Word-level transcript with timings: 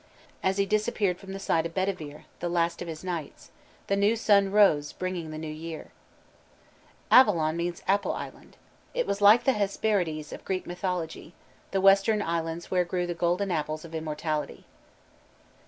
As 0.41 0.57
he 0.57 0.65
disappeared 0.65 1.19
from 1.19 1.31
the 1.31 1.37
sight 1.37 1.63
of 1.67 1.75
Bedivere, 1.75 2.25
the 2.39 2.49
last 2.49 2.81
of 2.81 2.87
his 2.87 3.03
knights, 3.03 3.51
"The 3.85 3.95
new 3.95 4.15
sun 4.15 4.51
rose 4.51 4.93
bringing 4.93 5.29
the 5.29 5.37
new 5.37 5.47
year." 5.47 5.91
Ibid. 7.11 7.27
Avilion 7.27 7.55
means 7.55 7.83
"apple 7.87 8.13
island." 8.13 8.57
It 8.95 9.05
was 9.05 9.21
like 9.21 9.43
the 9.43 9.53
Hesperides 9.53 10.33
of 10.33 10.43
Greek 10.43 10.65
mythology, 10.65 11.35
the 11.69 11.81
western 11.81 12.23
islands 12.23 12.71
where 12.71 12.83
grew 12.83 13.05
the 13.05 13.13
golden 13.13 13.51
apples 13.51 13.85
of 13.85 13.93
immortality. 13.93 14.65